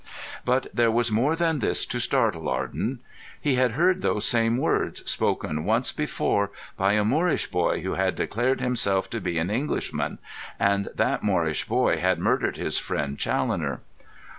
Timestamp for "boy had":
11.67-12.17